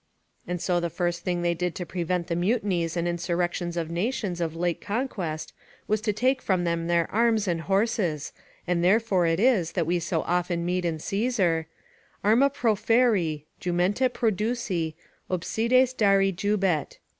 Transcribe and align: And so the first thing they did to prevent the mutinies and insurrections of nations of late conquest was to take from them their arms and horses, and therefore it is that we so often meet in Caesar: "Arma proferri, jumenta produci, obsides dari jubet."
And 0.47 0.59
so 0.59 0.79
the 0.79 0.89
first 0.89 1.23
thing 1.23 1.43
they 1.43 1.53
did 1.53 1.75
to 1.75 1.85
prevent 1.85 2.25
the 2.25 2.35
mutinies 2.35 2.97
and 2.97 3.07
insurrections 3.07 3.77
of 3.77 3.91
nations 3.91 4.41
of 4.41 4.55
late 4.55 4.81
conquest 4.81 5.53
was 5.87 6.01
to 6.01 6.11
take 6.11 6.41
from 6.41 6.63
them 6.63 6.87
their 6.87 7.07
arms 7.11 7.47
and 7.47 7.61
horses, 7.61 8.33
and 8.65 8.83
therefore 8.83 9.27
it 9.27 9.39
is 9.39 9.73
that 9.73 9.85
we 9.85 9.99
so 9.99 10.23
often 10.23 10.65
meet 10.65 10.85
in 10.85 10.97
Caesar: 10.97 11.67
"Arma 12.23 12.49
proferri, 12.49 13.45
jumenta 13.59 14.09
produci, 14.09 14.95
obsides 15.29 15.93
dari 15.95 16.33
jubet." 16.33 16.97